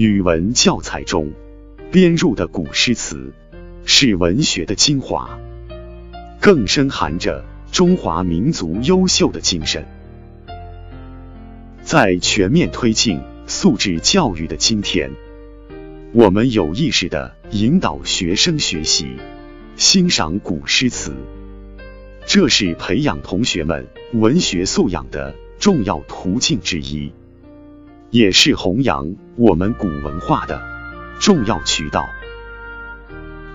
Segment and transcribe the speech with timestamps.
[0.00, 1.30] 语文教材中
[1.92, 3.34] 编入的古诗词，
[3.84, 5.38] 是文学的精华，
[6.40, 9.86] 更深含着中华民族优秀的精神。
[11.82, 15.10] 在全面推进素质教育的今天，
[16.12, 19.06] 我们有意识的引导学生学习、
[19.76, 21.12] 欣赏古诗词，
[22.24, 27.12] 这是培养同学们文学素养的重要途径之一，
[28.10, 30.60] 也是弘扬我们古文化的
[31.20, 32.08] 重要渠道。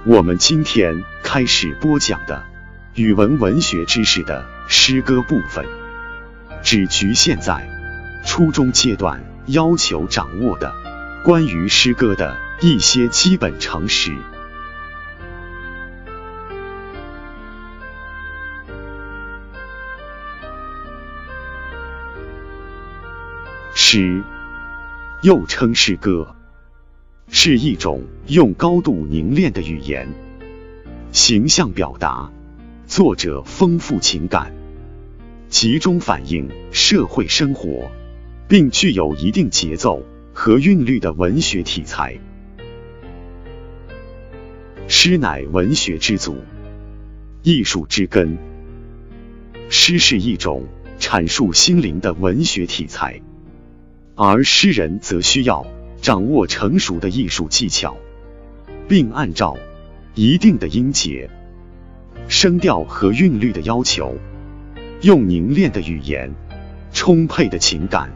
[0.05, 2.43] 我们今天开始播讲的
[2.93, 5.65] 语文文学知识的诗歌部分，
[6.63, 7.69] 只局限在。
[8.25, 10.73] 初中阶段要求掌握的
[11.23, 14.15] 关于诗歌的一些基本常识。
[23.75, 24.23] 诗
[25.23, 26.35] 又称诗歌，
[27.29, 30.07] 是一种用高度凝练的语言、
[31.11, 32.31] 形象表达，
[32.85, 34.53] 作者丰富情感，
[35.49, 37.89] 集中反映社会生活。
[38.47, 42.19] 并具有一定节奏和韵律的文学题材。
[44.87, 46.37] 诗乃文学之祖，
[47.41, 48.37] 艺术之根。
[49.67, 50.63] 诗是一种
[50.99, 53.19] 阐述心灵的文学题材，
[54.15, 55.65] 而诗人则需要
[56.01, 57.97] 掌握成熟的艺术技巧，
[58.87, 59.57] 并按照
[60.13, 61.29] 一定的音节、
[62.27, 64.15] 声调和韵律的要求，
[65.01, 66.33] 用凝练的语言、
[66.91, 68.09] 充沛的情感。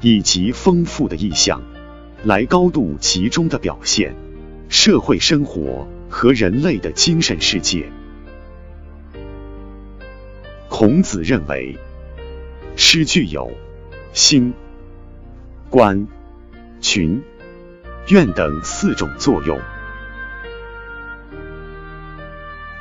[0.00, 1.60] 以及丰富的意象，
[2.22, 4.14] 来高度集中的表现
[4.68, 7.90] 社会生活和人类的精神世界。
[10.68, 11.76] 孔子认为，
[12.76, 13.50] 诗具有
[14.12, 14.52] 心、
[15.70, 16.06] 观、
[16.80, 17.22] 群、
[18.08, 19.60] 愿等四种作用。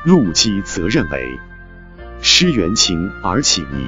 [0.03, 1.40] 陆机则认为，
[2.22, 3.86] 诗缘情而起迷。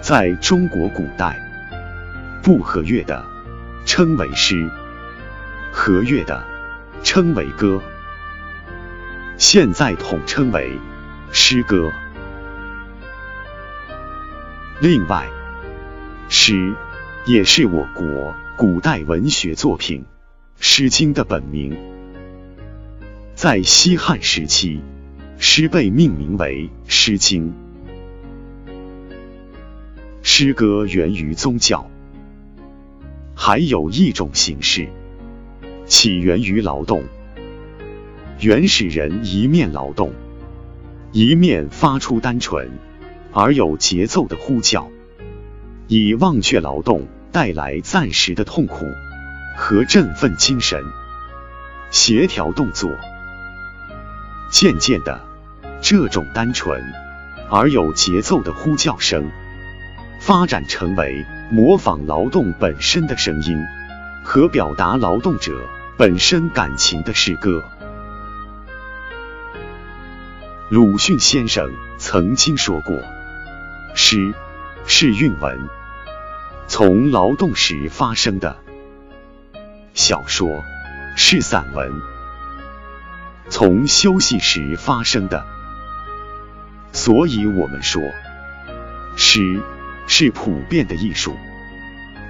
[0.00, 1.44] 在中国古代。
[2.40, 3.22] 不和乐的
[3.84, 4.70] 称为诗，
[5.70, 6.42] 和乐的
[7.02, 7.82] 称为歌，
[9.36, 10.78] 现在统称为
[11.30, 11.90] 诗歌。
[14.80, 15.28] 另外，
[16.30, 16.72] 诗
[17.28, 20.00] 也是我国古代文学作品
[20.60, 21.76] 《诗经》的本名。
[23.34, 24.80] 在西汉时期，
[25.36, 27.52] 诗被命名为《诗经》。
[30.22, 31.90] 诗歌源于宗教。
[33.34, 34.88] 还有一种形式，
[35.84, 37.04] 起源于劳动。
[38.40, 40.14] 原始人一面劳动，
[41.12, 42.70] 一面发出单纯
[43.34, 44.88] 而有节奏的呼叫，
[45.88, 47.06] 以忘却劳动
[47.38, 48.92] 带来暂时的痛苦
[49.56, 50.82] 和振奋精神，
[51.92, 52.90] 协调动作。
[54.50, 55.20] 渐渐的，
[55.80, 56.82] 这种单纯
[57.48, 59.30] 而有节奏的呼叫声，
[60.20, 61.24] 发展成为。
[61.50, 63.56] 模仿劳动本身的声音
[64.24, 65.62] 和表达劳动者
[65.96, 67.62] 本身感情的诗歌。
[70.68, 73.00] 鲁迅先生曾经说过
[73.94, 74.34] ：“诗
[74.86, 75.58] 是韵文，
[76.68, 78.56] 从劳动时发生的；
[79.94, 80.62] 小说
[81.16, 81.90] 是散文，
[83.48, 85.44] 从休息时发生的。”
[86.92, 88.00] 所以，我们说，
[89.16, 89.60] 诗。
[90.10, 91.36] 是普遍的艺术，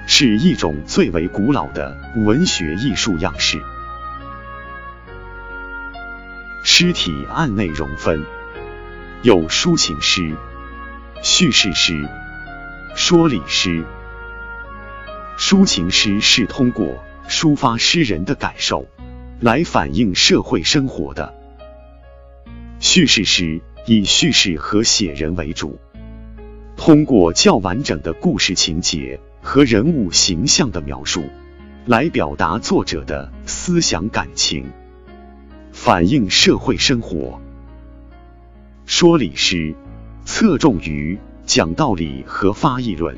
[0.08, 3.62] 是一种最为古老的文学艺术样式。
[6.64, 8.24] 诗体按内容分，
[9.22, 10.34] 有抒情诗、
[11.22, 12.08] 叙事诗、
[12.96, 13.84] 说理诗。
[15.38, 16.98] 抒情诗是通过
[17.28, 18.84] 抒发诗人的感受
[19.38, 21.32] 来反映社会生活的，
[22.80, 25.78] 叙事诗以叙事和写人为主。
[26.76, 31.22] 通过较完整的故事情节和人物形象的描述，
[31.86, 34.66] 来表达作者的思想感情，
[35.70, 37.40] 反映社会生活。
[38.86, 39.72] 说理诗
[40.24, 43.16] 侧重于讲道理和发议论。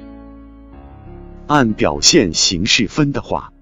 [1.50, 3.52] 按表现形式分的话，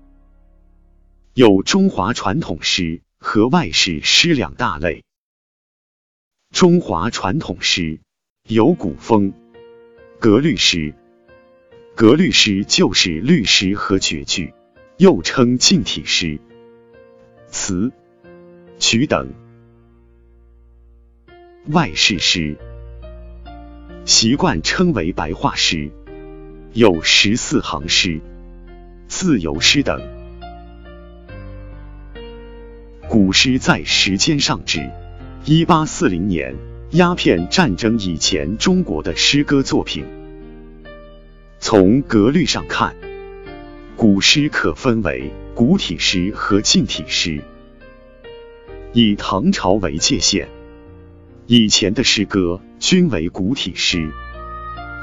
[1.33, 5.05] 有中华传统诗和外事诗两大类。
[6.53, 8.01] 中华传统诗
[8.47, 9.33] 有古风。
[10.21, 10.93] 格律诗，
[11.97, 14.53] 格律诗就是律诗和绝句，
[14.99, 16.39] 又称近体诗、
[17.47, 17.91] 词、
[18.79, 19.33] 曲等。
[21.69, 22.55] 外事诗，
[24.05, 25.91] 习惯称为白话诗，
[26.75, 28.21] 有十四行诗、
[29.09, 30.01] 自由诗等。
[33.09, 34.91] 古诗在时间上指
[35.47, 36.55] 一八四零年
[36.91, 40.05] 鸦片战争以前中国的诗歌作品。
[41.59, 42.95] 从格律上看，
[43.97, 47.43] 古诗可分为古体诗和近体诗。
[48.93, 50.49] 以唐朝为界限，
[51.47, 54.11] 以前的诗歌均为古体诗，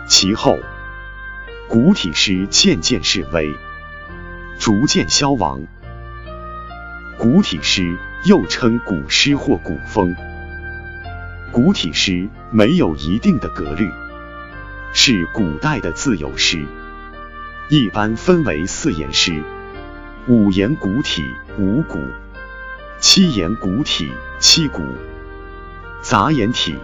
[0.07, 0.57] 其后
[1.67, 3.51] 古体诗渐渐式微，
[4.59, 5.62] 逐渐消亡。
[7.17, 10.15] 古体诗又称古诗或古风。
[11.51, 13.89] 古体诗没有一定的格律，
[14.94, 16.63] 是古代的自由诗，
[17.69, 19.41] 一般分为四言诗：
[20.27, 21.23] 五言古体
[21.57, 21.97] 五古，
[23.00, 24.83] 七言古体七古，
[26.01, 26.75] 杂言体。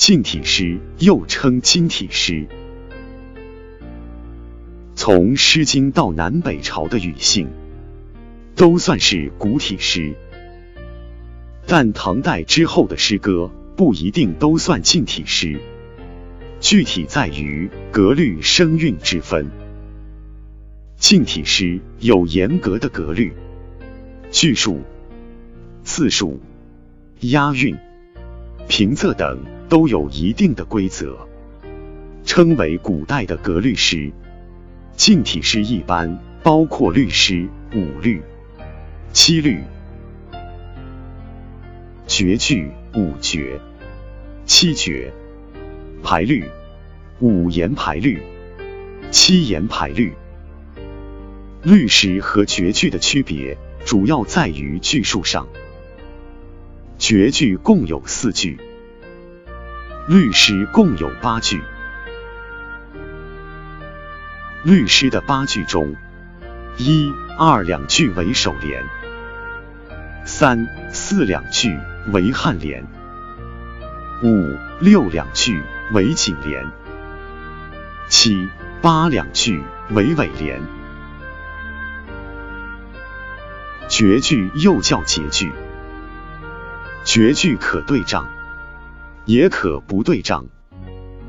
[0.00, 2.46] 近体诗又称今体诗。
[4.94, 7.48] 从《诗经》到南北朝的庾信，
[8.56, 10.14] 都算是古体诗。
[11.66, 15.60] 但唐代之后的诗歌不一定都算近体诗，
[16.60, 19.50] 具体在于格律声韵之分。
[20.96, 23.34] 近体诗有严格的格律，
[24.30, 24.80] 句数、
[25.82, 26.40] 字数、
[27.20, 27.76] 押韵、
[28.66, 29.38] 平仄等
[29.70, 31.16] 都有一定的规则，
[32.24, 34.12] 称为古代的格律诗。
[34.96, 38.20] 近体诗一般包括律诗五律、
[39.12, 39.60] 七律、
[42.06, 43.58] 绝句五绝、
[44.44, 45.10] 七绝、
[46.02, 46.44] 排律。
[47.20, 48.18] 五言排律、
[49.10, 50.14] 七言排律。
[51.62, 55.46] 律诗和绝句的区别主要在于句数上，
[56.98, 58.58] 绝句共有四句，
[60.10, 61.62] 律诗共有八句。
[64.64, 65.94] 律诗的八句中，
[66.76, 68.84] 一二两句为首联，
[70.24, 71.78] 三四两句
[72.08, 72.84] 为颔联，
[74.24, 75.62] 五六两句
[75.92, 76.66] 为颈联，
[78.08, 78.48] 七
[78.82, 80.60] 八两句为尾联。
[83.88, 85.52] 绝句又叫结句，
[87.04, 88.26] 绝句可对仗，
[89.26, 90.46] 也可不对仗，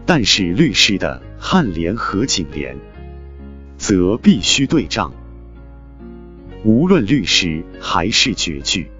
[0.05, 2.77] 但是律诗的颔联和颈联。
[3.77, 5.11] 则必须对仗。
[6.63, 8.91] 无论律诗还是绝句，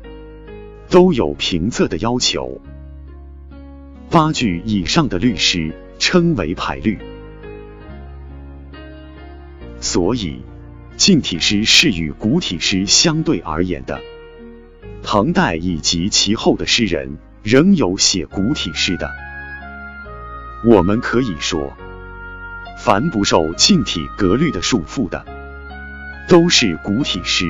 [0.89, 2.59] 都有平仄的要求。
[4.09, 6.97] 八句以上的律诗称为排律。
[9.79, 10.41] 所以，
[10.97, 14.01] 近体诗是与古体诗相对而言的。
[15.03, 19.09] 唐代以及其后的诗人仍有写古体诗的。
[20.63, 21.75] 我们可以说。
[22.77, 25.23] 凡不受近体格律的束缚的，
[26.27, 27.45] 都是古体诗。